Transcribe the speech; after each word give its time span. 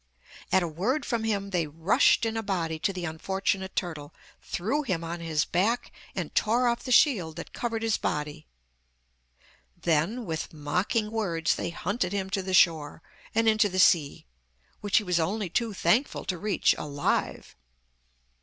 At 0.51 0.63
a 0.63 0.67
word 0.67 1.05
from 1.05 1.25
him 1.25 1.51
they 1.51 1.67
rushed 1.67 2.25
in 2.25 2.35
a 2.35 2.41
body 2.41 2.79
to 2.79 2.91
the 2.91 3.05
unfortunate 3.05 3.75
turtle, 3.75 4.15
threw 4.41 4.81
him 4.81 5.03
on 5.03 5.19
his 5.19 5.45
back, 5.45 5.91
and 6.15 6.33
tore 6.33 6.67
off 6.67 6.81
the 6.85 6.91
shield 6.91 7.35
that 7.35 7.53
covered 7.53 7.83
his 7.83 7.97
body. 7.99 8.47
Then 9.79 10.25
with 10.25 10.53
mocking 10.55 11.11
words 11.11 11.53
they 11.53 11.69
hunted 11.69 12.13
him 12.13 12.31
to 12.31 12.41
the 12.41 12.55
shore, 12.55 13.03
and 13.35 13.47
into 13.47 13.69
the 13.69 13.77
sea, 13.77 14.25
which 14.79 14.97
he 14.97 15.03
was 15.03 15.19
only 15.19 15.51
too 15.51 15.71
thankful 15.71 16.25
to 16.25 16.37
reach 16.39 16.73
alive. 16.79 17.55